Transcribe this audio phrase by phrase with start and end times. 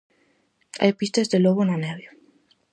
[0.81, 2.05] Hai pistas de lobo na neve.